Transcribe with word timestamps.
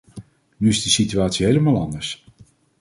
Nu 0.57 0.67
is 0.67 0.83
de 0.83 0.89
situatie 0.89 1.45
helemaal 1.45 1.77
anders. 1.79 2.23